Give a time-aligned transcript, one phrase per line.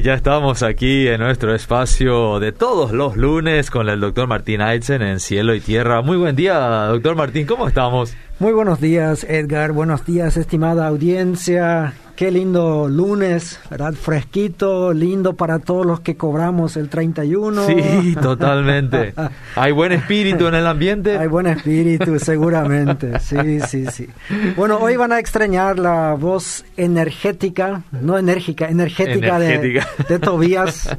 [0.00, 5.02] Ya estamos aquí en nuestro espacio de todos los lunes con el doctor Martín Aitzen
[5.02, 6.00] en Cielo y Tierra.
[6.00, 8.14] Muy buen día, doctor Martín, ¿cómo estamos?
[8.38, 9.72] Muy buenos días, Edgar.
[9.72, 11.92] Buenos días, estimada audiencia.
[12.16, 13.94] Qué lindo lunes, ¿verdad?
[13.94, 17.66] Fresquito, lindo para todos los que cobramos el 31.
[17.66, 19.14] Sí, totalmente.
[19.56, 21.16] ¿Hay buen espíritu en el ambiente?
[21.16, 23.18] Hay buen espíritu, seguramente.
[23.18, 24.08] Sí, sí, sí.
[24.56, 30.94] Bueno, hoy van a extrañar la voz energética, no enérgica, energética, De, de, Tobías.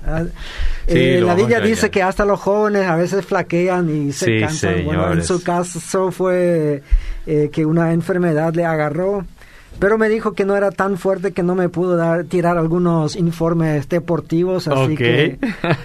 [0.88, 4.84] eh, la Villa dice que hasta los jóvenes a veces flaquean y se sí, cansan.
[4.84, 6.81] Bueno, en su caso fue
[7.27, 9.25] eh, que una enfermedad le agarró
[9.80, 13.16] pero me dijo que no era tan fuerte que no me pudo dar, tirar algunos
[13.16, 15.38] informes deportivos, así que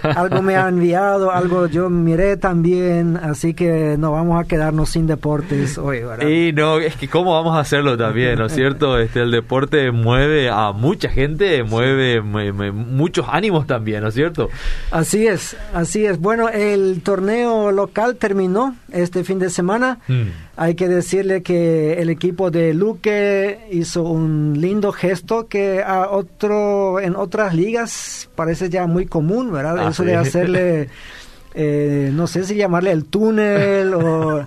[0.03, 5.07] algo me ha enviado, algo yo miré también, así que no vamos a quedarnos sin
[5.07, 6.27] deportes hoy, ¿verdad?
[6.27, 8.97] Y no, es que cómo vamos a hacerlo también, ¿no es cierto?
[9.09, 14.49] Este, el deporte mueve a mucha gente, mueve, mueve muchos ánimos también, ¿no es cierto?
[14.91, 16.19] Así es, así es.
[16.19, 19.99] Bueno, el torneo local terminó este fin de semana.
[20.07, 20.27] Mm.
[20.61, 26.99] Hay que decirle que el equipo de Luque hizo un lindo gesto que a otro
[26.99, 29.77] en otras ligas parece ya muy común, ¿verdad?
[29.79, 30.89] Ah, Eso de hacerle
[31.55, 34.45] eh, no sé si llamarle el túnel o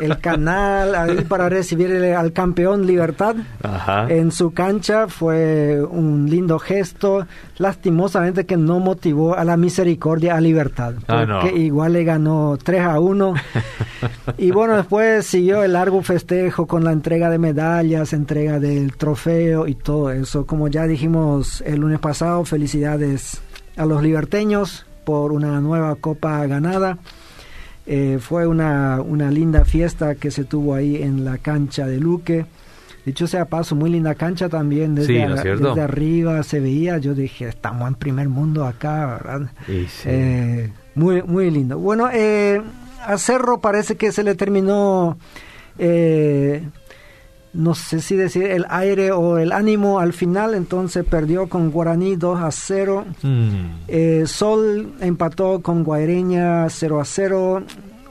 [0.00, 3.36] el canal ahí para recibir al campeón Libertad.
[4.08, 7.26] En su cancha fue un lindo gesto
[7.58, 12.80] lastimosamente que no motivó a la misericordia a Libertad ah, porque igual le ganó 3
[12.82, 13.34] a 1
[14.38, 19.66] y bueno después siguió el largo festejo con la entrega de medallas entrega del trofeo
[19.66, 20.46] y todo eso.
[20.46, 23.40] Como ya dijimos el lunes pasado felicidades
[23.76, 26.98] a los liberteños por una nueva copa ganada.
[27.84, 32.46] Eh, fue una, una linda fiesta que se tuvo ahí en la cancha de Luque.
[33.04, 34.94] Dicho sea paso, muy linda cancha también.
[34.94, 36.98] Desde, desde arriba se veía.
[36.98, 39.50] Yo dije, estamos en primer mundo acá, ¿verdad?
[39.66, 41.76] Eh, muy, muy lindo.
[41.76, 42.62] Bueno, eh,
[43.04, 45.18] a Cerro parece que se le terminó
[45.76, 46.62] eh,
[47.52, 52.16] no sé si decir el aire o el ánimo al final, entonces perdió con Guaraní
[52.16, 53.04] 2 a 0.
[53.22, 53.54] Mm.
[53.88, 57.62] Eh, Sol empató con Guaireña 0 a 0.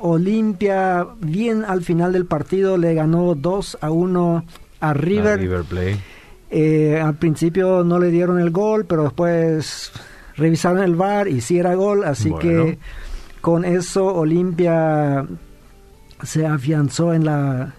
[0.01, 4.45] Olimpia, bien al final del partido, le ganó 2 a 1
[4.81, 5.39] a River.
[5.39, 5.65] River
[6.51, 9.91] eh, al principio no le dieron el gol, pero después
[10.35, 12.79] revisaron el VAR y sí era gol, así que
[13.41, 15.27] con eso Olimpia
[16.23, 17.75] se afianzó en la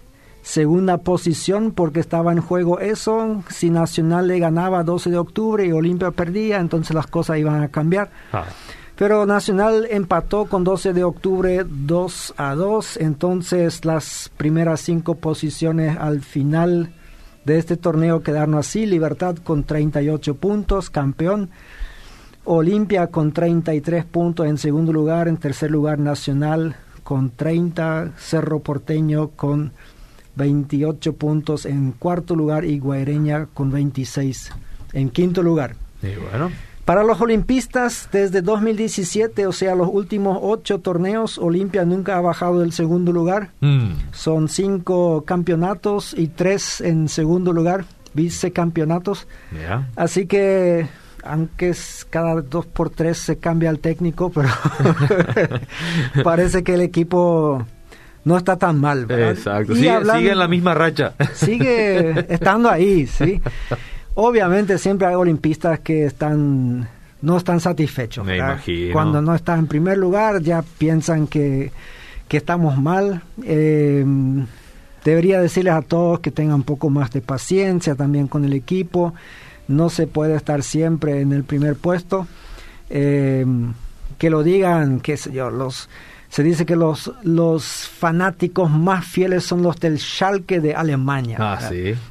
[0.51, 3.45] segunda posición porque estaba en juego eso.
[3.49, 7.69] Si Nacional le ganaba 12 de octubre y Olimpia perdía, entonces las cosas iban a
[7.69, 8.11] cambiar.
[8.33, 8.47] Ah.
[8.97, 15.97] Pero Nacional empató con 12 de octubre 2 a 2, entonces las primeras cinco posiciones
[15.97, 16.93] al final
[17.45, 21.49] de este torneo quedaron así, Libertad con 38 puntos, campeón,
[22.45, 26.75] Olimpia con 33 puntos en segundo lugar, en tercer lugar Nacional
[27.05, 29.73] con 30, Cerro Porteño con
[30.37, 34.51] 28 puntos en cuarto lugar y Guaireña con 26
[34.93, 35.77] en quinto lugar.
[36.03, 36.51] Y bueno.
[36.85, 42.61] Para los olimpistas, desde 2017, o sea, los últimos ocho torneos, Olimpia nunca ha bajado
[42.61, 43.51] del segundo lugar.
[43.61, 43.91] Mm.
[44.13, 49.29] Son cinco campeonatos y tres en segundo lugar, vicecampeonatos.
[49.95, 50.89] Así que,
[51.23, 54.49] aunque es cada dos por tres se cambia el técnico, pero
[56.25, 57.67] parece que el equipo
[58.25, 59.07] no está tan mal.
[59.07, 59.31] ¿verdad?
[59.31, 61.15] Exacto, sigue, en la misma racha.
[61.35, 63.41] Sigue estando ahí, sí.
[64.15, 66.89] Obviamente siempre hay olimpistas que están
[67.23, 68.25] no están satisfechos.
[68.25, 68.93] Me imagino.
[68.93, 71.71] Cuando no están en primer lugar ya piensan que,
[72.29, 73.23] que estamos mal.
[73.45, 74.05] Eh,
[75.05, 79.15] debería decirles a todos que tengan un poco más de paciencia también con el equipo.
[79.69, 82.27] No se puede estar siempre en el primer puesto.
[82.89, 83.47] Eh,
[84.19, 85.89] que lo digan, qué sé yo, los
[86.31, 91.59] se dice que los, los fanáticos más fieles son los del Schalke de Alemania, ah,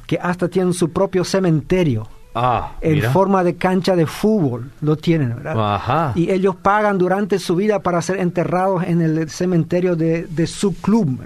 [0.06, 2.06] que hasta tienen su propio cementerio.
[2.32, 6.12] Ah, en forma de cancha de fútbol lo tienen, ¿verdad?
[6.14, 10.74] Y ellos pagan durante su vida para ser enterrados en el cementerio de, de su
[10.74, 11.18] club.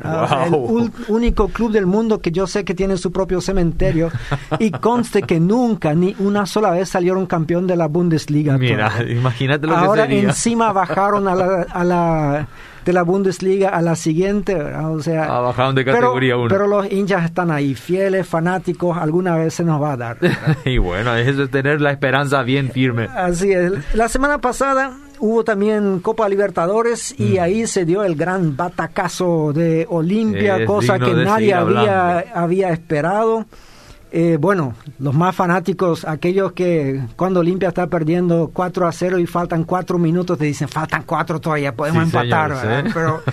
[0.46, 4.10] El único club del mundo que yo sé que tiene su propio cementerio
[4.58, 8.56] y conste que nunca, ni una sola vez salieron campeón de la Bundesliga.
[8.56, 10.30] Mira, imagínate lo Ahora que sería.
[10.30, 12.48] encima bajaron a la, a la
[12.84, 15.24] de la Bundesliga a la siguiente, o sea...
[15.24, 16.48] Ah, bajaron de categoría 1.
[16.48, 20.18] Pero, los hinchas están ahí, fieles, fanáticos, alguna vez se nos va a dar.
[20.64, 23.08] y bueno, es tener la esperanza bien firme.
[23.14, 23.72] Así es.
[23.94, 27.40] La semana pasada hubo también Copa Libertadores y mm.
[27.40, 33.46] ahí se dio el gran batacazo de Olimpia, cosa que nadie había, había esperado.
[34.16, 39.26] Eh, bueno, los más fanáticos, aquellos que cuando Olimpia está perdiendo 4 a 0 y
[39.26, 43.24] faltan 4 minutos, te dicen, faltan 4 todavía, podemos empatar, Pero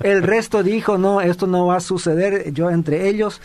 [0.00, 3.42] el resto dijo, no, esto no va a suceder, yo entre ellos.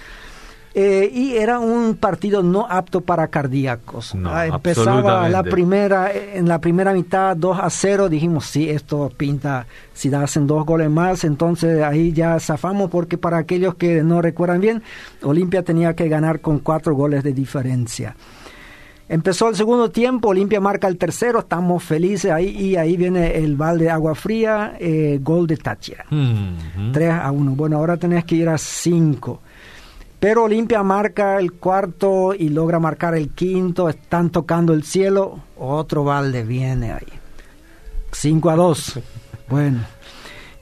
[0.78, 4.14] Eh, y era un partido no apto para cardíacos.
[4.26, 9.68] Ah, empezaba la primera, en la primera mitad 2 a 0, dijimos, sí, esto pinta,
[9.94, 14.60] si hacen dos goles más, entonces ahí ya zafamos, porque para aquellos que no recuerdan
[14.60, 14.84] bien,
[15.24, 18.14] Olimpia tenía que ganar con cuatro goles de diferencia.
[19.08, 23.56] Empezó el segundo tiempo, Olimpia marca el tercero, estamos felices ahí y ahí viene el
[23.56, 26.06] balde de agua fría, eh, gol de Táchira.
[26.92, 27.52] 3 a 1.
[27.56, 29.42] Bueno, ahora tenés que ir a 5.
[30.26, 33.90] Pero Olimpia marca el cuarto y logra marcar el quinto.
[33.90, 35.40] Están tocando el cielo.
[35.56, 37.06] Otro balde viene ahí.
[38.12, 39.00] 5 a 2.
[39.48, 39.82] Bueno.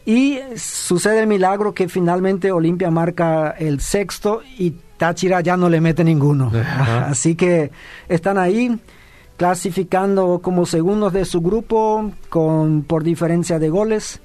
[0.05, 5.79] Y sucede el milagro que finalmente Olimpia marca el sexto y Táchira ya no le
[5.79, 6.51] mete ninguno.
[7.07, 7.71] Así que
[8.09, 8.77] están ahí
[9.37, 14.19] clasificando como segundos de su grupo con por diferencia de goles.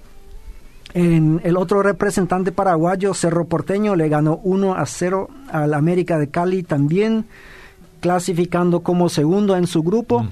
[0.94, 6.28] En el otro representante paraguayo, Cerro Porteño, le ganó 1 a 0 al América de
[6.28, 7.26] Cali también,
[8.00, 10.26] clasificando como segundo en su grupo.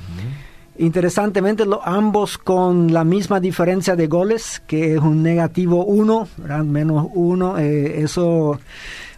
[0.79, 6.29] Interesantemente, ambos con la misma diferencia de goles, que es un negativo 1,
[6.65, 7.59] menos 1.
[7.59, 8.59] Eh, eso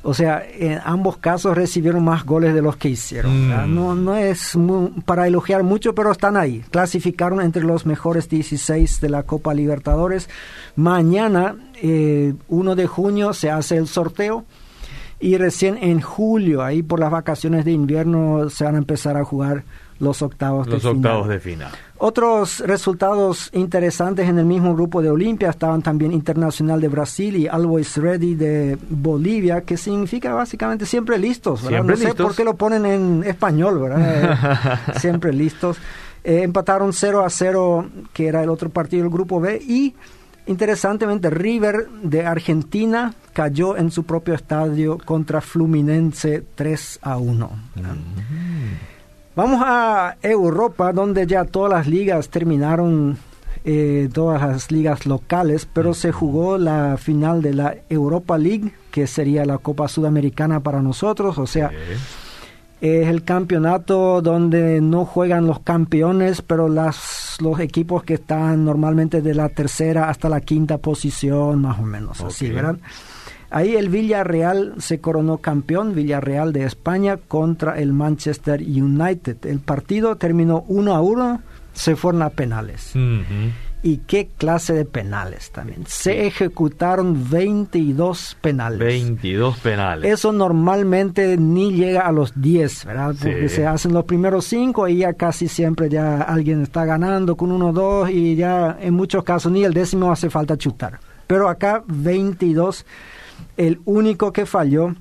[0.03, 3.49] o sea, en ambos casos recibieron más goles de los que hicieron.
[3.49, 3.75] Mm.
[3.75, 4.57] No, no es
[5.05, 6.63] para elogiar mucho, pero están ahí.
[6.71, 10.29] Clasificaron entre los mejores 16 de la Copa Libertadores.
[10.77, 14.45] Mañana, eh, 1 de junio, se hace el sorteo.
[15.21, 19.25] Y recién en julio, ahí por las vacaciones de invierno, se van a empezar a
[19.25, 19.65] jugar
[19.99, 21.29] los octavos los de octavos final.
[21.29, 21.73] de final.
[22.01, 27.49] Otros resultados interesantes en el mismo grupo de Olimpia estaban también Internacional de Brasil y
[27.49, 31.61] Always Ready de Bolivia, que significa básicamente siempre listos.
[31.61, 34.79] Siempre no sé por qué lo ponen en español, ¿verdad?
[35.01, 35.79] siempre listos.
[36.23, 39.97] Eh, empataron 0 a 0, que era el otro partido del grupo B, y
[40.47, 47.51] interesantemente River de Argentina cayó en su propio estadio contra Fluminense 3 a 1.
[49.39, 53.19] Vamos a Europa, donde ya todas las ligas terminaron,
[53.65, 59.07] eh, todas las ligas locales, pero se jugó la final de la Europa League, que
[59.07, 61.71] sería la Copa Sudamericana para nosotros, o sea,
[62.81, 69.23] es el campeonato donde no juegan los campeones, pero las, los equipos que están normalmente
[69.23, 72.79] de la tercera hasta la quinta posición, más o menos, así, ¿verdad?
[73.51, 79.47] Ahí el Villarreal se coronó campeón, Villarreal de España contra el Manchester United.
[79.47, 81.41] El partido terminó uno a uno,
[81.73, 82.93] se fueron a penales.
[83.83, 85.85] ¿Y qué clase de penales también?
[85.87, 88.79] Se ejecutaron 22 penales.
[88.81, 90.13] 22 penales.
[90.13, 93.15] Eso normalmente ni llega a los 10, ¿verdad?
[93.23, 97.53] Porque se hacen los primeros 5 y ya casi siempre ya alguien está ganando con
[97.53, 100.99] uno o dos y ya en muchos casos ni el décimo hace falta chutar.
[101.29, 102.85] Pero acá 22
[103.59, 104.95] el único que falló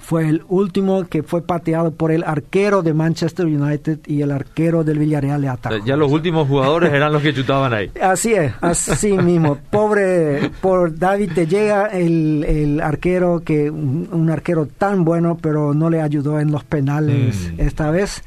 [0.00, 4.84] fue el último que fue pateado por el arquero de Manchester United y el arquero
[4.84, 5.84] del Villarreal le atacó.
[5.84, 7.90] Ya los últimos jugadores eran los que chutaban ahí.
[8.00, 9.58] Así es, así mismo.
[9.70, 15.90] Pobre por David te llega el, el arquero que un, arquero tan bueno, pero no
[15.90, 17.60] le ayudó en los penales mm.
[17.60, 18.22] esta vez.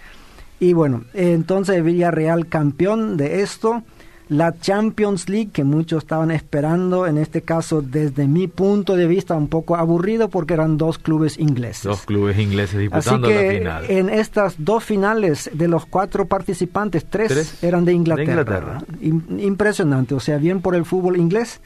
[0.59, 3.83] Y bueno, entonces Villarreal campeón de esto
[4.29, 9.35] la Champions League que muchos estaban esperando, en este caso desde mi punto de vista
[9.35, 11.83] un poco aburrido porque eran dos clubes ingleses.
[11.83, 13.85] Dos clubes ingleses disputando Así que la final.
[13.89, 18.83] En estas dos finales de los cuatro participantes, tres, eran de Inglaterra.
[19.01, 21.59] Impresionante, o sea, bien por el fútbol inglés.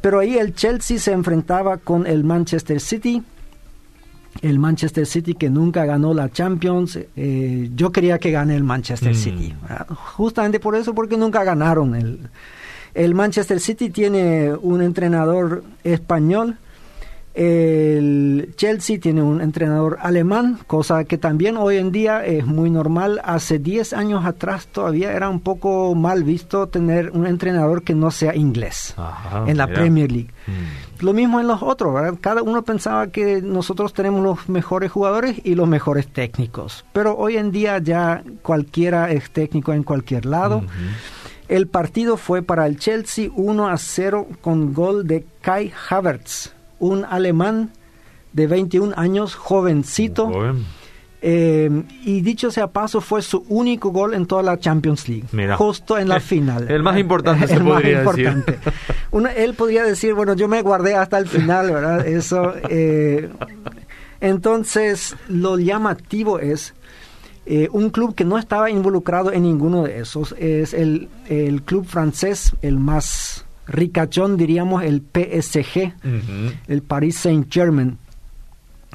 [0.00, 3.22] Pero ahí el Chelsea se enfrentaba con el Manchester City
[4.42, 6.98] el Manchester City que nunca ganó la Champions.
[7.16, 9.16] Eh, yo quería que gane el Manchester mm.
[9.16, 9.54] City.
[10.16, 11.94] Justamente por eso, porque nunca ganaron.
[11.94, 12.20] El,
[12.94, 16.56] el Manchester City tiene un entrenador español
[17.38, 23.20] el Chelsea tiene un entrenador alemán, cosa que también hoy en día es muy normal.
[23.22, 28.10] Hace 10 años atrás todavía era un poco mal visto tener un entrenador que no
[28.10, 28.96] sea inglés
[29.46, 30.32] en la Premier League.
[30.48, 31.04] Mm.
[31.04, 35.54] Lo mismo en los otros, Cada uno pensaba que nosotros tenemos los mejores jugadores y
[35.54, 36.84] los mejores técnicos.
[36.92, 40.64] Pero hoy en día ya cualquiera es técnico en cualquier lado.
[41.46, 47.04] El partido fue para el Chelsea 1 a 0 con gol de Kai Havertz un
[47.04, 47.70] alemán
[48.32, 50.30] de 21 años, jovencito.
[51.20, 55.98] Eh, y dicho sea paso, fue su único gol en toda la Champions League, justo
[55.98, 56.70] en la final.
[56.70, 58.44] El más importante, se podría Decir.
[59.36, 62.06] él podría decir, bueno, yo me guardé hasta el final, ¿verdad?
[62.06, 62.54] Eso.
[62.68, 63.28] Eh,
[64.20, 66.74] Entonces, lo llamativo es
[67.46, 70.36] eh, un club que no estaba involucrado en ninguno de esos.
[70.38, 75.92] Es el, el club francés, el más ricachón, diríamos, el PSG,
[76.66, 77.98] el Paris Saint-Germain.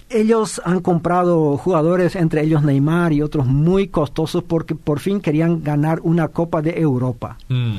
[0.09, 5.63] Ellos han comprado jugadores, entre ellos Neymar y otros muy costosos, porque por fin querían
[5.63, 7.37] ganar una Copa de Europa.
[7.49, 7.77] Mm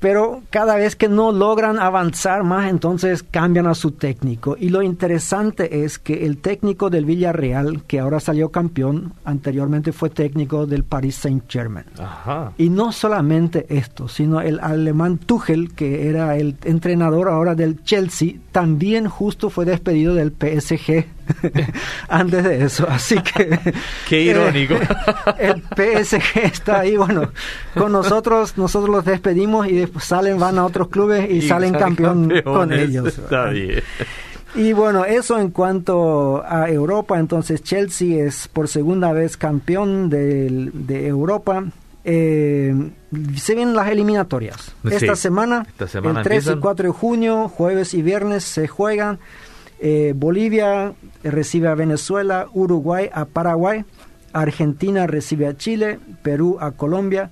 [0.00, 4.56] pero cada vez que no logran avanzar más, entonces cambian a su técnico.
[4.58, 10.10] Y lo interesante es que el técnico del Villarreal, que ahora salió campeón, anteriormente fue
[10.10, 11.86] técnico del Paris Saint-Germain.
[12.56, 18.34] Y no solamente esto, sino el alemán Tuchel, que era el entrenador ahora del Chelsea,
[18.52, 21.17] también justo fue despedido del PSG
[22.08, 22.86] antes de eso.
[22.88, 23.58] Así que.
[24.08, 24.74] Qué irónico.
[25.38, 27.32] el PSG está ahí, bueno,
[27.74, 32.32] con nosotros, nosotros los despedimos y después salen, van a otros clubes y, salen, campeón
[32.44, 33.06] con ellos.
[33.06, 33.82] Está bien.
[34.54, 40.70] Y bueno, eso en cuanto a Europa, entonces Chelsea es por segunda vez campeón de,
[40.72, 41.64] de Europa.
[42.04, 42.74] Eh,
[43.36, 44.74] se vienen las eliminatorias.
[44.90, 49.18] Esta, semana, el 3 y 4 de junio, jueves y viernes se juegan.
[49.80, 53.84] Eh, Bolivia recibe a Venezuela, Uruguay a Paraguay,
[54.32, 57.30] Argentina recibe a Chile, Perú a Colombia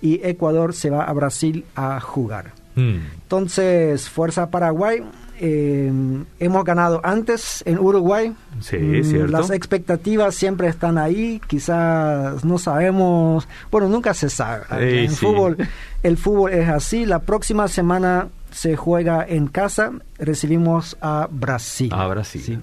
[0.00, 2.52] y Ecuador se va a Brasil a jugar.
[2.74, 2.98] Hmm.
[3.22, 5.02] Entonces, Fuerza Paraguay,
[5.38, 5.92] eh,
[6.38, 8.34] hemos ganado antes en Uruguay.
[8.60, 15.04] Sí, mm, Las expectativas siempre están ahí, quizás no sabemos, bueno, nunca se sabe.
[15.04, 15.56] el, fútbol,
[16.02, 17.06] el fútbol es así.
[17.06, 21.90] La próxima semana se juega en casa, recibimos a Brasil.
[21.92, 22.62] A Brasil.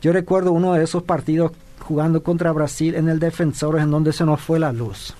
[0.00, 4.24] Yo recuerdo uno de esos partidos jugando contra Brasil en el Defensores en donde se
[4.24, 5.16] nos fue la luz.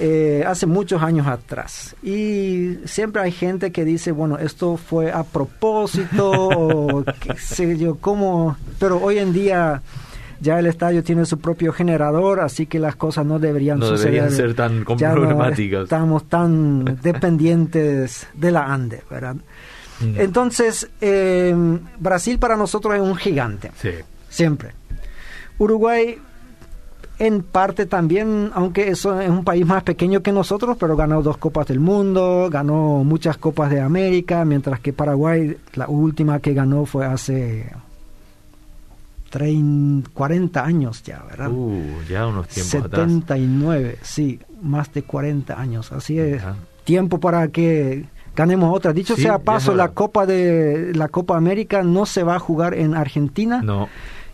[0.00, 1.96] Eh, hace muchos años atrás.
[2.02, 7.96] Y siempre hay gente que dice, bueno, esto fue a propósito, o qué sé yo,
[7.96, 8.58] cómo...
[8.78, 9.80] Pero hoy en día
[10.40, 14.30] ya el estadio tiene su propio generador, así que las cosas no deberían no deberían
[14.30, 15.84] ser tan problemáticas.
[15.84, 19.36] estamos tan dependientes de la ANDE, ¿verdad?
[20.00, 20.20] Mm.
[20.20, 21.54] Entonces, eh,
[21.98, 23.72] Brasil para nosotros es un gigante.
[23.76, 23.90] Sí.
[24.28, 24.72] Siempre.
[25.58, 26.18] Uruguay
[27.18, 31.36] en parte también, aunque eso es un país más pequeño que nosotros, pero ganó dos
[31.36, 36.86] copas del mundo, ganó muchas copas de América, mientras que Paraguay, la última que ganó
[36.86, 37.72] fue hace
[39.30, 41.50] 30, 40 años ya, ¿verdad?
[41.50, 45.92] Uh, ya unos tiempos 79, sí, más de 40 años.
[45.92, 46.42] Así es,
[46.84, 48.92] tiempo para que ganemos otra.
[48.92, 52.94] Dicho sea paso, la Copa de la Copa América no se va a jugar en
[52.94, 53.60] Argentina.
[53.62, 53.88] No.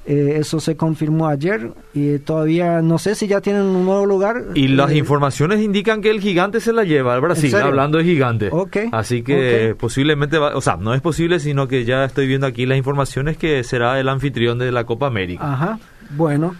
[0.06, 4.44] Eh, eso se confirmó ayer y todavía no sé si ya tienen un nuevo lugar.
[4.54, 8.04] Y las eh, informaciones indican que el gigante se la lleva al Brasil, hablando de
[8.04, 8.50] gigante.
[8.92, 12.66] Así que posiblemente, va, o sea, no es posible, sino que ya estoy viendo aquí
[12.66, 15.52] las informaciones que será el anfitrión de la Copa América.
[15.52, 15.78] Ajá,
[16.11, 16.54] bueno.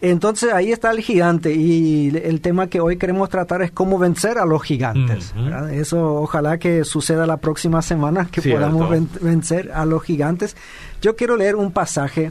[0.00, 4.36] Entonces ahí está el gigante y el tema que hoy queremos tratar es cómo vencer
[4.38, 5.34] a los gigantes.
[5.72, 10.54] Eso ojalá que suceda la próxima semana, que podamos vencer a los gigantes.
[11.00, 12.30] Yo quiero leer un pasaje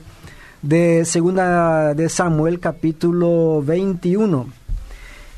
[0.61, 4.47] de segunda de Samuel capítulo 21.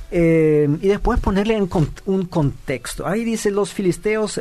[0.10, 1.68] Eh, y después ponerle en
[2.06, 3.06] un contexto.
[3.06, 4.40] Ahí dice, los filisteos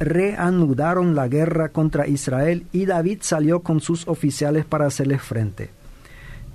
[0.00, 5.70] reanudaron la guerra contra Israel y David salió con sus oficiales para hacerles frente.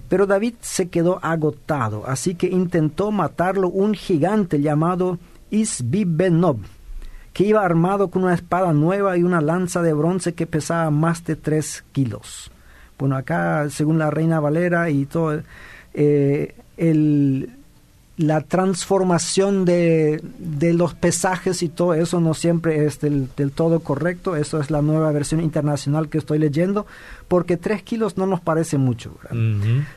[0.10, 5.20] Pero David se quedó agotado, así que intentó matarlo un gigante llamado
[5.52, 6.58] Isbibenob,
[7.32, 11.24] que iba armado con una espada nueva y una lanza de bronce que pesaba más
[11.26, 12.52] de tres kilos.
[12.98, 15.42] Bueno, acá, según la Reina Valera y todo,
[15.94, 17.52] eh, el,
[18.20, 24.36] la transformación de, de, los pesajes y todo eso no siempre es del, todo correcto.
[24.36, 26.86] Eso es la nueva versión internacional que estoy leyendo,
[27.30, 29.16] porque tres kilos no nos parece mucho.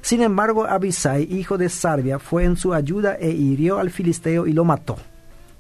[0.02, 4.52] Sin embargo, Abisai, hijo de Sarbia, fue en su ayuda e hirió al filisteo y
[4.52, 4.99] lo mató.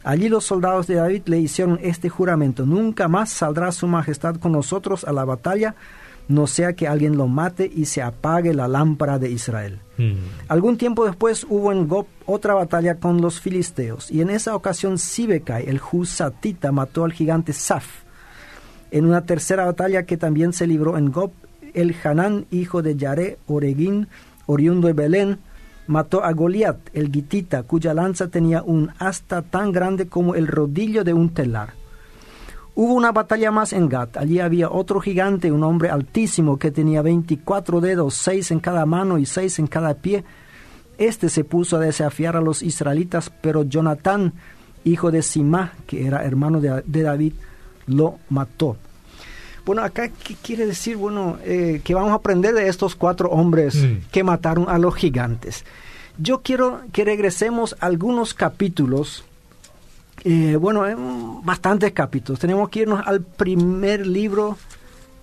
[0.04, 4.52] Allí los soldados de David le hicieron este juramento, nunca más saldrá su majestad con
[4.52, 5.74] nosotros a la batalla,
[6.28, 9.80] no sea que alguien lo mate y se apague la lámpara de Israel.
[9.98, 10.14] Hmm.
[10.48, 14.98] Algún tiempo después hubo en Gob otra batalla con los filisteos, y en esa ocasión
[14.98, 18.04] Sibekai, el Husatita, mató al gigante Saf.
[18.90, 21.32] En una tercera batalla que también se libró en Gob,
[21.74, 24.08] el Hanán, hijo de Yaré, Oregín,
[24.46, 25.38] oriundo de Belén,
[25.86, 31.04] mató a Goliat, el gitita, cuya lanza tenía un asta tan grande como el rodillo
[31.04, 31.81] de un telar.
[32.74, 34.16] Hubo una batalla más en Gat.
[34.16, 39.18] Allí había otro gigante, un hombre altísimo que tenía veinticuatro dedos, seis en cada mano
[39.18, 40.24] y seis en cada pie.
[40.96, 44.32] Este se puso a desafiar a los israelitas, pero Jonatán,
[44.84, 47.34] hijo de Simá, que era hermano de, David,
[47.86, 48.76] lo mató.
[49.66, 50.96] Bueno, acá, ¿qué quiere decir?
[50.96, 54.10] Bueno, eh, que vamos a aprender de estos cuatro hombres mm.
[54.10, 55.64] que mataron a los gigantes.
[56.18, 59.24] Yo quiero que regresemos a algunos capítulos.
[60.24, 62.38] Eh, bueno, bastantes capítulos.
[62.38, 64.56] Tenemos que irnos al primer libro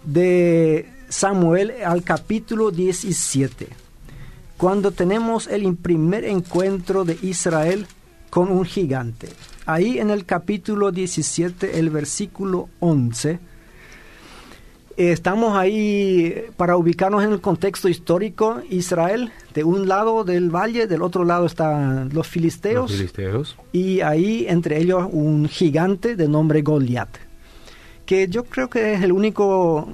[0.03, 3.69] de Samuel, al capítulo 17,
[4.57, 7.87] cuando tenemos el primer encuentro de Israel
[8.29, 9.29] con un gigante.
[9.65, 13.39] Ahí en el capítulo 17, el versículo 11,
[14.99, 18.61] estamos ahí para ubicarnos en el contexto histórico.
[18.69, 22.91] Israel, de un lado del valle, del otro lado están los filisteos.
[23.71, 27.09] Y ahí entre ellos un gigante de nombre Goliat,
[28.05, 29.87] que yo creo que es el único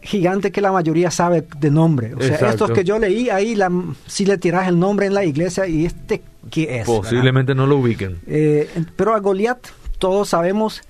[0.00, 2.14] gigante que la mayoría sabe de nombre.
[2.14, 3.70] O sea, estos que yo leí ahí, la,
[4.06, 6.86] si le tiras el nombre en la iglesia y este, ¿qué es?
[6.86, 8.18] Posiblemente no lo ubiquen.
[8.26, 9.58] Eh, pero a Goliat
[9.98, 10.82] todos sabemos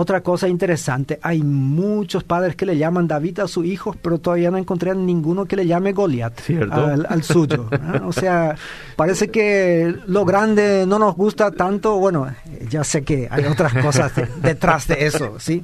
[0.00, 4.50] otra cosa interesante, hay muchos padres que le llaman David a su hijo, pero todavía
[4.50, 6.40] no encontré a ninguno que le llame Goliat
[6.70, 7.68] al, suyo.
[8.04, 8.56] O sea,
[8.96, 11.98] parece que lo grande no nos gusta tanto.
[11.98, 12.34] Bueno,
[12.70, 15.62] ya sé que hay otras cosas detrás de eso, ¿sí?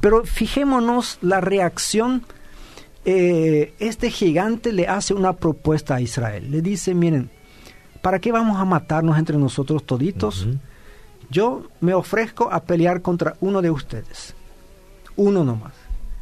[0.00, 2.22] Pero fijémonos la reacción.
[3.06, 6.50] Eh, este gigante le hace una propuesta a Israel.
[6.50, 7.30] Le dice, miren,
[8.02, 10.46] ¿para qué vamos a matarnos entre nosotros toditos?
[11.30, 14.34] Yo me ofrezco a pelear contra uno de ustedes.
[15.16, 15.72] Uno nomás.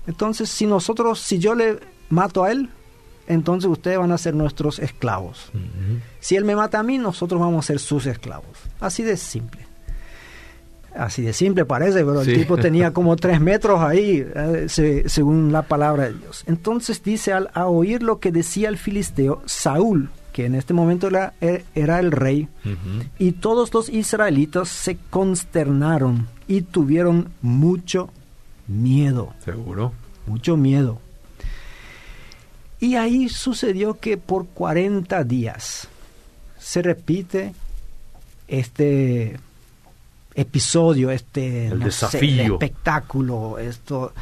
[0.07, 1.79] Entonces, si nosotros, si yo le
[2.09, 2.69] mato a él,
[3.27, 5.51] entonces ustedes van a ser nuestros esclavos.
[6.21, 8.59] Si él me mata a mí, nosotros vamos a ser sus esclavos.
[8.81, 9.67] Así de simple.
[10.95, 14.67] Así de simple parece, pero el tipo tenía como tres metros ahí, eh,
[15.07, 16.45] según la palabra de Dios.
[16.47, 21.09] Entonces dice al a oír lo que decía el filisteo, Saúl, que en este momento
[21.09, 21.35] era,
[21.75, 22.49] era el rey,
[23.19, 28.11] y todos los israelitas se consternaron y tuvieron mucho
[28.67, 29.35] miedo.
[29.45, 29.93] Seguro.
[30.27, 31.01] Mucho miedo.
[32.81, 35.89] Y ahí sucedió que por 40 días
[36.59, 37.55] se repite
[38.49, 39.39] este
[40.35, 42.55] episodio, este el desafío.
[42.55, 44.13] espectáculo, esto.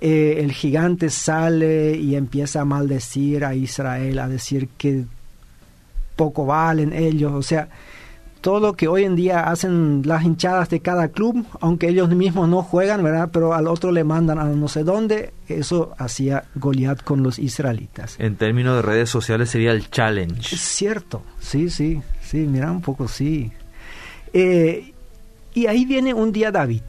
[0.00, 5.06] Eh, el gigante sale y empieza a maldecir a Israel, a decir que
[6.16, 7.68] poco valen ellos, o sea,
[8.40, 12.48] todo lo que hoy en día hacen las hinchadas de cada club, aunque ellos mismos
[12.48, 13.30] no juegan, ¿verdad?
[13.32, 18.14] Pero al otro le mandan a no sé dónde, eso hacía Goliat con los israelitas.
[18.20, 20.54] En términos de redes sociales sería el challenge.
[20.54, 23.50] Es cierto, sí, sí, sí, mira un poco, sí.
[24.32, 24.92] Eh,
[25.52, 26.82] y ahí viene un día David.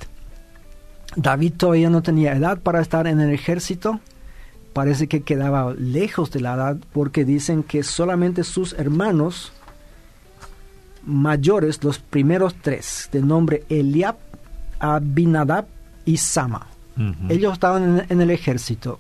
[1.16, 4.00] David todavía no tenía edad para estar en el ejército,
[4.78, 9.52] parece que quedaba lejos de la edad porque dicen que solamente sus hermanos
[11.04, 14.18] mayores, los primeros tres, de nombre Eliab,
[14.78, 15.66] Abinadab
[16.06, 16.68] y Sama,
[17.28, 19.00] ellos estaban en, el ejército.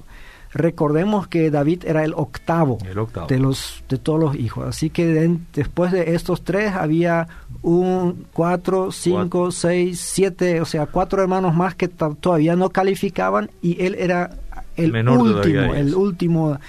[0.51, 2.79] Recordemos que David era el octavo,
[3.27, 4.67] De, los, de todos los hijos.
[4.67, 7.27] Así que después de estos tres había
[7.61, 13.79] un, cuatro, cinco, seis, siete, o sea, cuatro hermanos más que todavía no calificaban y
[13.85, 14.31] él era
[14.77, 16.59] el último, el último.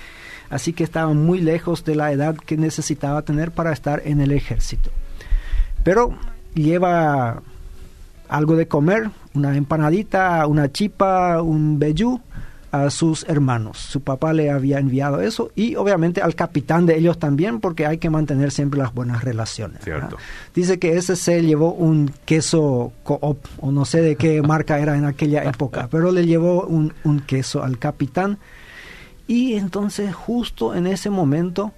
[0.50, 4.32] Así que estaba muy lejos de la edad que necesitaba tener para estar en el
[4.32, 4.90] ejército.
[5.84, 6.16] Pero
[6.54, 7.42] lleva
[8.28, 12.20] algo de comer, una empanadita, una chipa, un bellú
[12.70, 13.78] a sus hermanos.
[13.78, 17.98] Su papá le había enviado eso y obviamente al capitán de ellos también porque hay
[17.98, 19.80] que mantener siempre las buenas relaciones.
[20.54, 24.96] Dice que ese se llevó un queso coop o no sé de qué marca era
[24.96, 28.38] en aquella época, pero le llevó un, un queso al capitán
[29.26, 31.72] y entonces justo en ese momento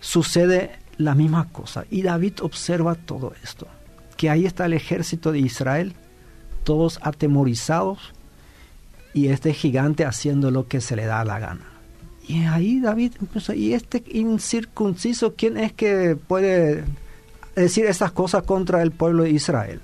[0.00, 3.66] sucede la misma cosa y David observa todo esto,
[4.16, 5.94] que ahí está el ejército de Israel,
[6.64, 8.12] todos atemorizados,
[9.12, 11.66] y este gigante haciendo lo que se le da la gana.
[12.26, 13.12] Y ahí David,
[13.54, 16.84] ¿y este incircunciso quién es que puede
[17.56, 19.80] decir estas cosas contra el pueblo de Israel?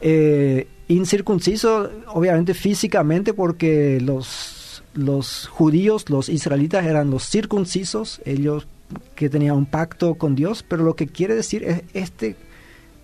[0.00, 8.68] Eh, incircunciso, obviamente físicamente, porque los, los judíos, los israelitas eran los circuncisos, ellos
[9.16, 12.36] que tenían un pacto con Dios, pero lo que quiere decir es este,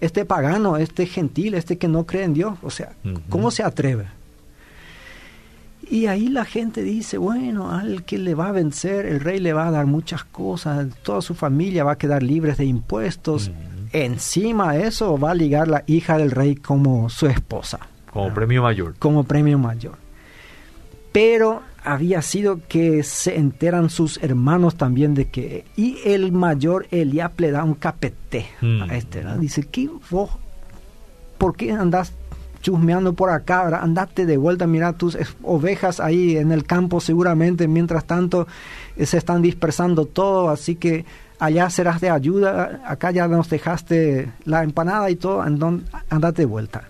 [0.00, 2.92] este pagano, este gentil, este que no cree en Dios, o sea,
[3.28, 4.19] ¿cómo se atreve?
[5.90, 9.52] Y ahí la gente dice, bueno, al que le va a vencer, el rey le
[9.52, 13.50] va a dar muchas cosas, toda su familia va a quedar libre de impuestos.
[13.92, 17.80] Encima de eso va a ligar la hija del rey como su esposa.
[18.12, 18.94] Como premio mayor.
[19.00, 19.96] Como premio mayor.
[21.10, 25.64] Pero había sido que se enteran sus hermanos también de que...
[25.76, 30.30] Y el mayor Eliab le da un capete a este, Dice, ¿qué vos?
[31.36, 32.12] ¿Por qué andas
[32.60, 38.04] chusmeando por acá, andate de vuelta, mira tus ovejas ahí en el campo seguramente, mientras
[38.04, 38.46] tanto
[38.96, 41.04] eh, se están dispersando todo, así que
[41.38, 46.88] allá serás de ayuda, acá ya nos dejaste la empanada y todo, andate de vuelta.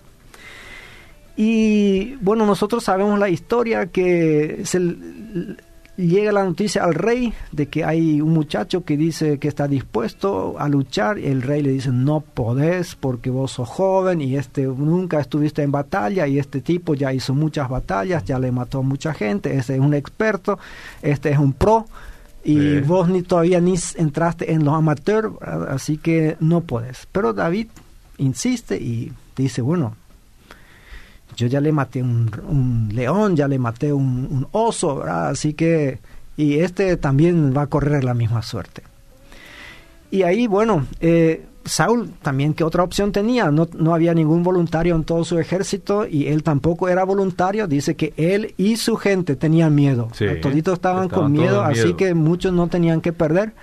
[1.37, 4.79] Y bueno, nosotros sabemos la historia que se
[6.07, 10.55] llega la noticia al rey de que hay un muchacho que dice que está dispuesto
[10.57, 11.19] a luchar.
[11.19, 15.63] Y el rey le dice no podés porque vos sos joven y este nunca estuviste
[15.63, 19.55] en batalla y este tipo ya hizo muchas batallas, ya le mató a mucha gente,
[19.57, 20.59] este es un experto,
[21.01, 21.85] este es un pro
[22.43, 25.33] y vos ni todavía ni entraste en los amateurs,
[25.69, 27.07] así que no podés.
[27.11, 27.67] Pero David
[28.17, 29.95] insiste y dice, bueno,
[31.35, 35.29] yo ya le maté un, un león, ya le maté un, un oso, ¿verdad?
[35.29, 35.99] Así que,
[36.37, 38.83] y este también va a correr la misma suerte.
[40.11, 43.51] Y ahí, bueno, eh, Saúl también, ¿qué otra opción tenía?
[43.51, 47.67] No, no, había ningún voluntario en todo su ejército y él tampoco era voluntario.
[47.67, 50.09] Dice que él y su gente tenían miedo.
[50.41, 53.53] Toditos estaban, con miedo, así que muchos no tenían que perder.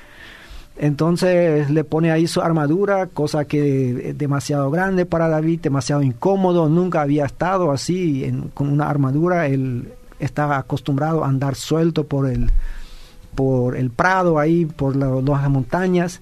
[0.81, 6.69] Entonces le pone ahí su armadura, cosa que es demasiado grande para David, demasiado incómodo,
[6.69, 12.53] nunca había estado así con una armadura, él estaba acostumbrado a andar suelto por el,
[13.35, 16.21] por el prado ahí, por las montañas.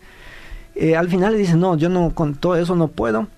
[0.75, 3.29] Eh, al final le dice, no, yo no, con todo eso no puedo.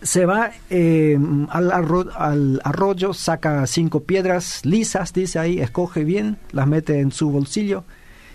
[0.00, 1.18] Se va eh,
[1.50, 7.30] al, al arroyo, saca cinco piedras lisas, dice ahí, escoge bien, las mete en su
[7.30, 7.84] bolsillo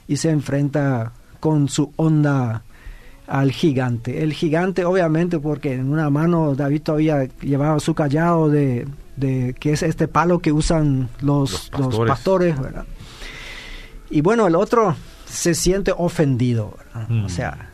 [0.07, 2.63] y se enfrenta con su onda
[3.27, 4.23] al gigante.
[4.23, 9.73] El gigante, obviamente, porque en una mano David todavía llevaba su callado de, de que
[9.73, 12.55] es este palo que usan los, los pastores,
[14.09, 16.77] Y bueno, el otro se siente ofendido,
[17.09, 17.29] O mm.
[17.29, 17.69] sea,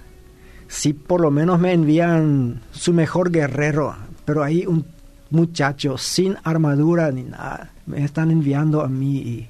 [0.67, 4.85] si por lo menos me envían su mejor guerrero, pero hay un
[5.29, 9.17] muchacho sin armadura ni nada, me están enviando a mí.
[9.17, 9.49] Y,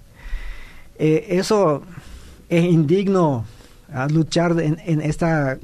[1.00, 1.84] eh, eso
[2.50, 3.46] es indigno
[3.94, 5.58] a luchar en, en, esta,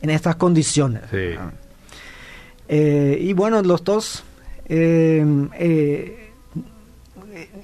[0.00, 1.02] en estas condiciones.
[2.68, 4.24] Eh, y bueno, los dos,
[4.66, 5.24] eh,
[5.58, 6.30] eh,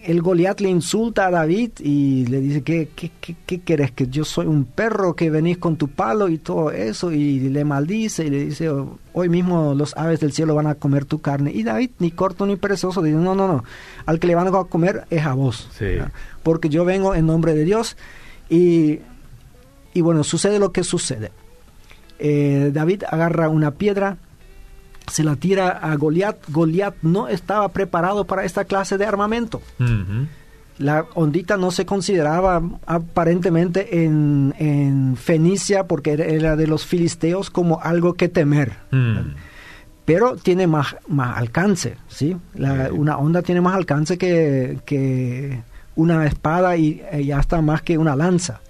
[0.04, 3.10] el Goliat le insulta a David y le dice, ¿qué, qué,
[3.46, 3.92] qué, querés?
[3.92, 7.64] Que yo soy un perro que venís con tu palo y todo eso, y le
[7.64, 8.70] maldice y le dice,
[9.12, 11.52] hoy mismo los aves del cielo van a comer tu carne.
[11.52, 13.64] Y David, ni corto ni perezoso, dice, no, no, no,
[14.06, 15.68] al que le van a comer es a vos,
[16.42, 17.96] porque yo vengo en nombre de Dios
[18.50, 19.00] y
[19.94, 21.32] y bueno, sucede lo que sucede.
[22.18, 24.18] Eh, David agarra una piedra,
[25.10, 26.36] se la tira a Goliat.
[26.48, 29.62] Goliat no estaba preparado para esta clase de armamento.
[30.78, 38.14] La ondita no se consideraba aparentemente en, Fenicia, porque era de los filisteos, como algo
[38.14, 38.76] que temer.
[38.90, 39.34] Mm.
[40.04, 42.36] Pero tiene más, más alcance, ¿sí?
[42.54, 45.62] Una onda tiene más alcance que,
[45.96, 48.60] una espada y, ya está más que una lanza.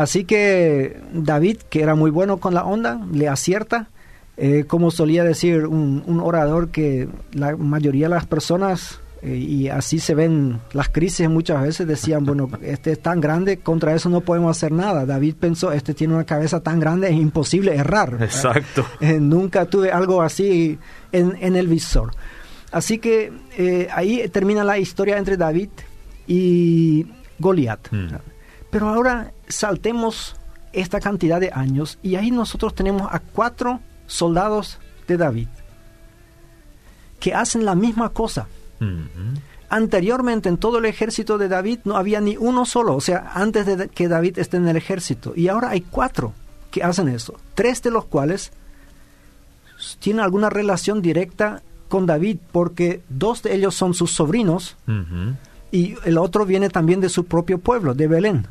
[0.00, 3.90] Así que David, que era muy bueno con la onda, le acierta.
[4.38, 9.98] Eh, como solía decir un, orador que la mayoría de las personas, eh, y así
[9.98, 14.22] se ven las crisis muchas veces, decían, bueno, este es tan grande, contra eso no
[14.22, 15.04] podemos hacer nada.
[15.04, 18.16] David pensó, este tiene una cabeza tan grande, es imposible errar.
[18.20, 18.86] Exacto.
[19.02, 20.78] Eh, nunca tuve algo así
[21.12, 22.12] en, el visor.
[22.72, 23.30] Así que
[23.92, 25.68] ahí termina la historia entre David
[26.26, 27.04] y
[27.38, 27.88] Goliat.
[27.90, 28.14] Mm.
[28.70, 30.36] Pero ahora saltemos
[30.72, 35.48] esta cantidad de años y ahí nosotros tenemos a cuatro soldados de David
[37.18, 38.48] que hacen la misma cosa.
[39.68, 43.66] Anteriormente en todo el ejército de David no había ni uno solo, o sea, antes
[43.66, 45.32] de que David esté en el ejército.
[45.36, 46.32] Y ahora hay cuatro
[46.70, 48.52] que hacen eso, tres de los cuales
[49.98, 54.76] tienen alguna relación directa con David, porque dos de ellos son sus sobrinos
[55.70, 58.46] y el otro viene también de su propio pueblo, de Belén.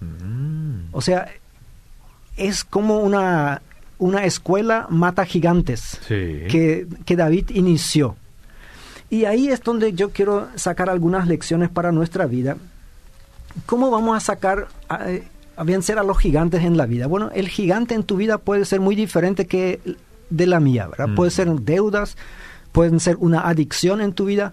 [0.00, 0.88] Mm.
[0.92, 1.28] O sea,
[2.36, 3.62] es como una,
[3.98, 8.16] una escuela mata gigantes que, David inició.
[9.10, 12.56] Y ahí es donde yo quiero sacar algunas lecciones para nuestra vida.
[13.66, 17.06] ¿Cómo vamos a sacar, a, vencer a los gigantes en la vida?
[17.06, 19.80] Bueno, el gigante en tu vida puede ser muy diferente que
[20.30, 21.08] de la mía, ¿verdad?
[21.08, 21.14] Mm.
[21.16, 22.16] Puede ser deudas,
[22.72, 24.52] pueden ser una adicción en tu vida,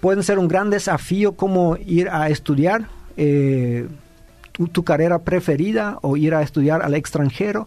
[0.00, 3.88] pueden ser un gran desafío como ir a estudiar, eh,
[4.68, 7.66] tu, carrera preferida o ir a estudiar al extranjero,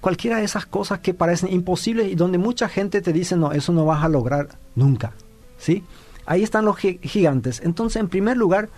[0.00, 3.72] cualquiera de esas cosas que parecen imposibles y donde mucha gente te dice, no, eso
[3.72, 5.12] no vas a lograr nunca.
[5.58, 5.84] ¿Sí?
[6.26, 7.60] Ahí están los gigantes.
[7.64, 8.68] Entonces, en primer lugar,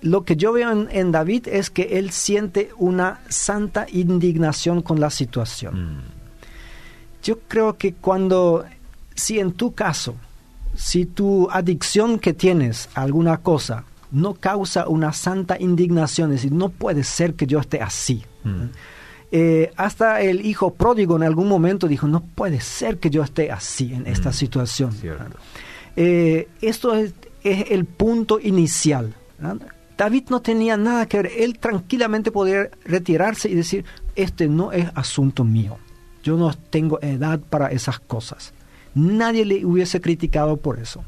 [0.00, 5.10] lo que yo veo en, David es que él siente una santa indignación con la
[5.10, 5.96] situación.
[5.96, 6.02] Mm.
[7.22, 8.64] Yo creo que cuando
[9.14, 10.14] si en tu caso,
[10.76, 16.52] si tu adicción que tienes a alguna cosa no causa una santa indignación, es decir,
[16.52, 18.24] no puede ser que yo esté así.
[18.44, 18.64] Mm.
[19.30, 23.50] Eh, hasta el hijo pródigo en algún momento dijo, no puede ser que yo esté
[23.50, 24.32] así en esta mm.
[24.32, 24.90] situación.
[25.96, 29.14] Eh, esto es, el punto inicial.
[29.96, 33.84] David no tenía nada que ver, él tranquilamente podía retirarse y decir,
[34.16, 35.78] este no es asunto mío,
[36.22, 38.52] yo no tengo edad para esas cosas.
[38.94, 41.04] Nadie le hubiese criticado por eso.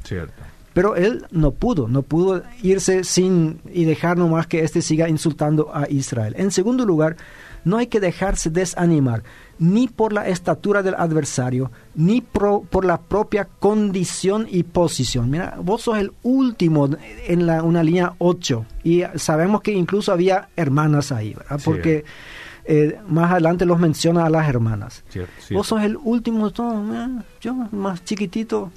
[0.72, 5.74] Pero él no pudo, no pudo irse sin y dejar nomás que éste siga insultando
[5.74, 6.34] a Israel.
[6.38, 7.16] En segundo lugar,
[7.64, 9.22] no hay que dejarse desanimar
[9.58, 15.28] ni por la estatura del adversario, ni por la propia condición y posición.
[15.30, 16.88] Mira, vos sos el último
[17.26, 21.60] en la, una línea 8 y sabemos que incluso había hermanas ahí, ¿verdad?
[21.62, 22.04] Porque
[22.64, 25.04] eh, más adelante los menciona a las hermanas.
[25.50, 26.50] Vos sos el último,
[27.40, 28.70] yo más chiquitito,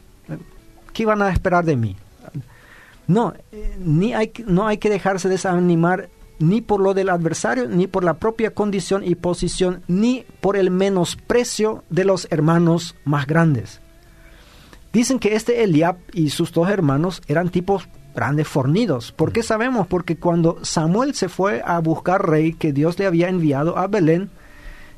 [0.93, 1.95] ¿qué iban a esperar de mí?
[3.07, 4.13] No, eh, ni
[4.45, 9.03] no hay que dejarse desanimar ni por lo del adversario, ni por la propia condición
[9.03, 13.81] y posición, ni por el menosprecio de los hermanos más grandes.
[14.91, 19.11] Dicen que este Eliab y sus dos hermanos eran tipos grandes fornidos.
[19.11, 19.87] ¿Por qué sabemos?
[19.87, 24.29] Porque cuando Samuel se fue a buscar rey que Dios le había enviado a Belén,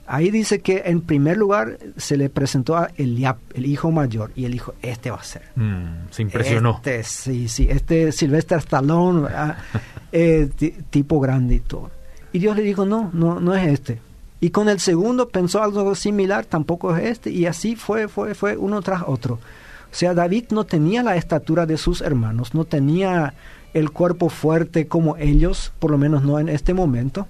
[0.07, 4.45] ahí dice que en primer lugar se le presentó a Eliab, el hijo mayor, y
[4.45, 5.43] él dijo, este va a ser.
[5.55, 6.75] Mm, se impresionó.
[6.77, 9.27] Este, sí, sí, este Sylvester Stallone,
[10.11, 10.49] eh,
[10.89, 11.91] tipo grande y todo.
[12.31, 13.99] Y Dios le dijo, no, no, no es este.
[14.39, 18.57] Y con el segundo pensó algo similar, tampoco es este, y así fue, fue, fue
[18.57, 19.35] uno tras otro.
[19.35, 23.33] O sea, David no tenía la estatura de sus hermanos, no tenía
[23.73, 27.27] el cuerpo fuerte como ellos, por lo menos no en este momento,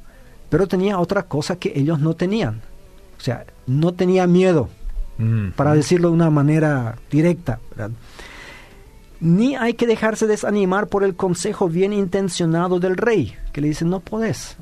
[0.50, 2.62] pero tenía otra cosa que ellos no tenían.
[3.18, 4.70] O sea, no tenía miedo,
[5.18, 5.50] mm.
[5.52, 7.60] para decirlo de una manera directa.
[9.20, 13.86] Ni hay que dejarse desanimar por el consejo bien intencionado del rey, que le dice,
[13.86, 14.58] no podés.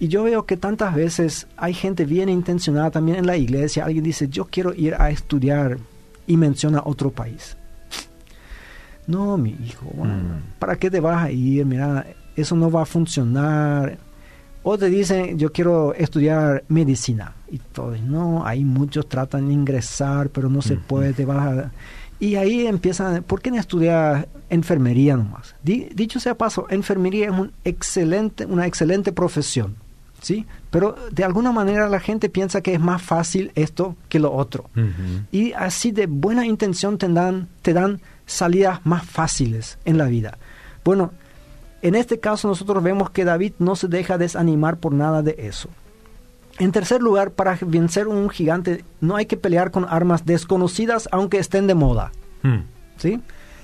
[0.00, 3.84] Y yo veo que tantas veces hay gente bien intencionada también en la iglesia.
[3.84, 5.78] Alguien dice, yo quiero ir a estudiar
[6.26, 7.56] y menciona otro país.
[9.06, 10.58] No, mi hijo, mm.
[10.58, 11.66] ¿para qué te vas a ir?
[11.66, 13.98] Mira, eso no va a funcionar
[14.62, 17.34] o te dicen, yo quiero estudiar medicina.
[17.50, 21.26] Y todos, no, ahí muchos tratan de ingresar, pero no se puede, te
[22.20, 25.54] Y ahí empiezan, ¿por qué no estudiar enfermería nomás?
[25.62, 29.76] dicho sea paso, enfermería es un excelente, una excelente profesión,
[30.20, 30.46] ¿sí?
[30.70, 34.68] Pero de alguna manera la gente piensa que es más fácil esto que lo otro.
[35.32, 40.38] Y así de buena intención te dan, te dan salidas más fáciles en la vida.
[40.84, 41.12] Bueno,
[41.82, 45.68] en este caso nosotros vemos que David no se deja desanimar por nada de eso.
[46.58, 51.38] En tercer lugar, para vencer un gigante no hay que pelear con armas desconocidas aunque
[51.38, 52.12] estén de moda.
[52.42, 52.60] Hmm.
[52.98, 53.20] ¿Sí?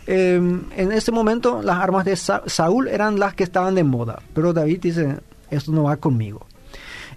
[0.07, 4.53] Em, en este momento las armas de Saúl eran las que estaban de moda, pero
[4.53, 5.17] David dice,
[5.51, 6.47] esto no va conmigo.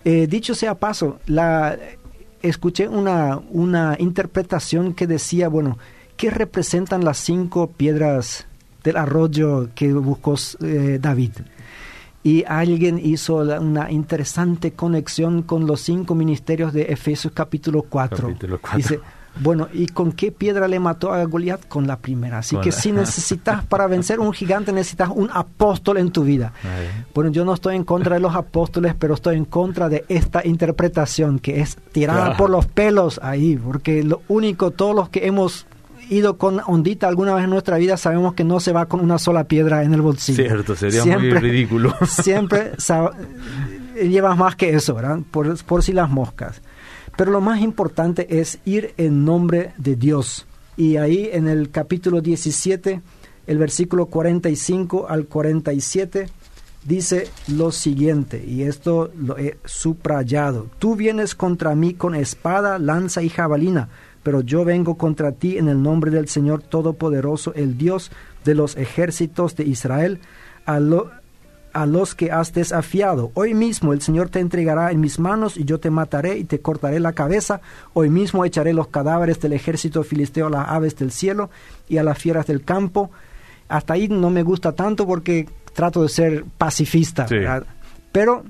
[0.04, 1.78] Eh, dicho sea paso, la,
[2.42, 5.78] escuché una, una interpretación que decía, bueno,
[6.18, 8.48] ¿qué representan las cinco piedras
[8.84, 11.32] del arroyo que buscó eh, David.
[12.22, 18.36] Y alguien hizo una interesante conexión con los cinco ministerios de Efesios capítulo 4.
[18.76, 19.00] Dice,
[19.40, 21.66] bueno, ¿y con qué piedra le mató a Goliat?
[21.68, 22.40] Con la primera.
[22.40, 26.52] Así que si necesitas, para vencer un gigante, necesitas un apóstol en tu vida.
[27.14, 30.46] Bueno, yo no estoy en contra de los apóstoles, pero estoy en contra de esta
[30.46, 35.66] interpretación que es tirada por los pelos ahí, porque lo único, todos los que hemos
[36.10, 39.18] ido con ondita alguna vez en nuestra vida, sabemos que no se va con una
[39.20, 40.44] sola piedra en el bolsillo.
[40.44, 41.96] Cierto, sería muy ridículo.
[42.08, 42.74] siempre
[43.96, 45.20] llevas más que eso, ¿verdad?
[45.32, 46.62] Por, por si las moscas.
[47.16, 50.46] Pero lo más importante es ir en nombre de Dios.
[50.78, 53.02] Y ahí en el capítulo 17,
[53.48, 56.30] el versículo 45 al 47,
[56.86, 60.68] dice lo siguiente, y esto lo he subrayado.
[60.80, 63.90] Tú vienes contra mí con espada, lanza y jabalina
[64.24, 68.12] pero yo vengo contra ti en el nombre del Señor Todopoderoso, el Dios
[68.46, 70.20] de los ejércitos de Israel,
[70.66, 70.80] a,
[71.74, 73.32] a los que has desafiado.
[73.34, 76.60] Hoy mismo el Señor te entregará en mis manos y yo te mataré y te
[76.60, 77.62] cortaré la cabeza.
[77.94, 81.50] Hoy mismo echaré los cadáveres del ejército filisteo a las aves del cielo
[81.88, 83.12] y a las fieras del campo.
[83.68, 87.28] Hasta ahí no me gusta tanto porque trato de ser pacifista.
[88.12, 88.44] Pero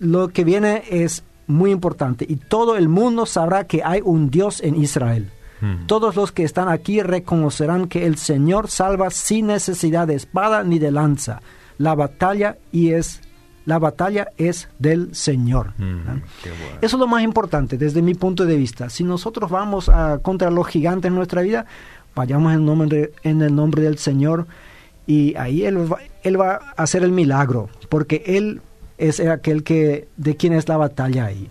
[0.00, 2.24] lo que viene es muy importante.
[2.28, 5.30] Y todo el mundo sabrá que hay un Dios en Israel.
[5.60, 5.86] Hmm.
[5.86, 10.78] Todos los que están aquí reconocerán que el Señor salva sin necesidad de espada ni
[10.78, 11.40] de lanza.
[11.78, 13.22] La batalla y es
[13.64, 15.74] La batalla es del Señor.
[15.76, 16.22] Mm,
[16.80, 18.88] Eso es lo más importante desde mi punto de vista.
[18.88, 21.66] Si nosotros vamos a, contra los gigantes en nuestra vida,
[22.14, 24.46] vayamos en, nombre, en el nombre del Señor
[25.06, 28.60] y ahí él va, él va a hacer el milagro, porque Él
[28.98, 31.50] es aquel que de quien es la batalla ahí.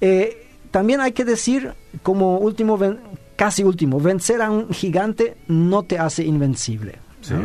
[0.00, 2.78] Eh, también hay que decir, como último,
[3.36, 6.98] casi último, vencer a un gigante no te hace invencible.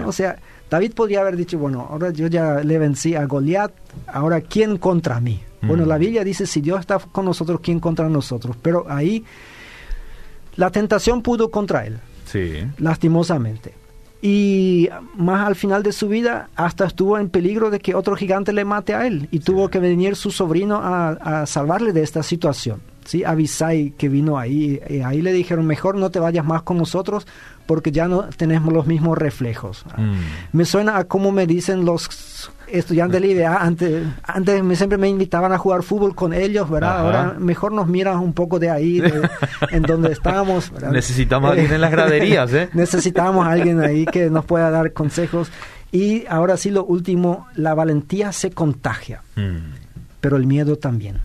[0.06, 0.38] O sea,
[0.70, 3.72] David podría haber dicho, bueno, ahora yo ya le vencí a Goliat,
[4.08, 5.42] ahora ¿quién contra mí?
[5.62, 8.56] Bueno, la Biblia dice, si Dios está con nosotros, ¿quién contra nosotros?
[8.62, 9.26] Pero ahí
[10.58, 12.00] la tentación pudo contra él.
[12.26, 12.64] Sí.
[12.78, 13.74] Lastimosamente.
[14.28, 18.54] Y más al final de su vida, hasta estuvo en peligro de que otro gigante
[18.54, 19.28] le mate a él.
[19.30, 22.82] Y tuvo que venir su sobrino a salvarle de esta situación.
[23.06, 23.24] ¿Sí?
[23.24, 27.26] Abisai que vino ahí, eh, ahí le dijeron, mejor no te vayas más con nosotros
[27.66, 29.86] porque ya no tenemos los mismos reflejos.
[29.98, 30.58] Mm.
[30.58, 34.98] Me suena a cómo me dicen los estudiantes de la idea, antes, antes me, siempre
[34.98, 37.00] me invitaban a jugar fútbol con ellos, ¿verdad?
[37.00, 39.02] Ahora mejor nos miran un poco de ahí,
[39.72, 40.72] en donde estamos.
[40.92, 42.70] Necesitamos a alguien en las graderías, ¿eh?
[42.74, 45.52] Necesitamos a alguien ahí que nos pueda dar consejos.
[45.92, 49.58] Y ahora sí, lo último, la valentía se contagia, mm.
[50.20, 51.22] pero el miedo también.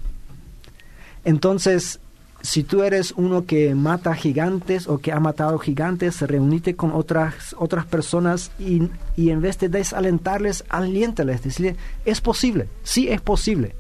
[1.25, 2.01] Entonces,
[2.43, 7.55] si tú eres uno que mata gigantes o que ha matado gigantes, reunite con otras,
[7.59, 13.75] otras personas y, y en vez de desalentarles, aliéntales, decirle, es posible, sí es posible.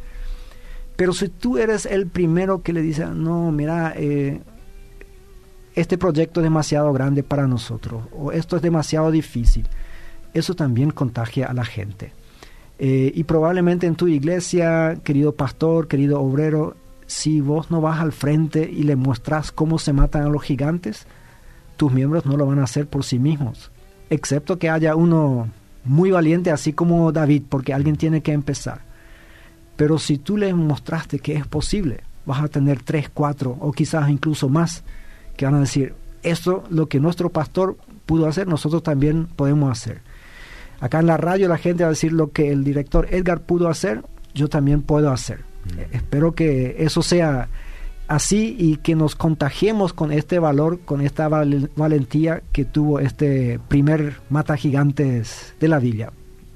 [0.96, 4.42] Pero si tú eres el primero que le dice, no, mira, eh,
[5.74, 9.66] este proyecto es demasiado grande para nosotros, o esto es demasiado difícil,
[10.34, 12.12] eso también contagia a la gente.
[12.78, 16.76] Eh, y probablemente en tu iglesia, querido pastor, querido obrero,
[17.10, 21.06] si vos no vas al frente y le muestras cómo se matan a los gigantes,
[21.76, 23.72] tus miembros no lo van a hacer por sí mismos.
[24.10, 25.48] Excepto que haya uno
[25.84, 28.82] muy valiente, así como David, porque alguien tiene que empezar.
[29.74, 34.08] Pero si tú le mostraste que es posible, vas a tener tres, cuatro o quizás
[34.08, 34.84] incluso más
[35.36, 40.00] que van a decir, esto lo que nuestro pastor pudo hacer, nosotros también podemos hacer.
[40.78, 43.68] Acá en la radio la gente va a decir lo que el director Edgar pudo
[43.68, 45.49] hacer, yo también puedo hacer.
[45.92, 47.48] Espero que eso sea
[48.08, 54.16] así y que nos contagiemos con este valor, con esta valentía que tuvo este primer
[54.30, 56.10] mata gigantes de la villa.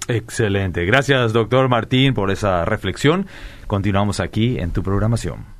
[0.09, 0.85] Excelente.
[0.85, 3.27] Gracias, doctor Martín, por esa reflexión.
[3.66, 5.54] Continuamos aquí en tu programación.